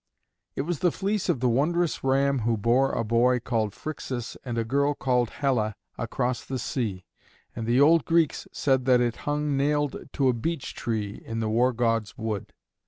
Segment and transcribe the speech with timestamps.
[0.55, 4.57] It was the fleece of the wondrous ram who bore a boy called Phrixus and
[4.57, 7.05] a girl called Helle across the sea;
[7.55, 11.49] and the old Greeks said that it hung nailed to a beech tree in the
[11.49, 12.51] War god's wood.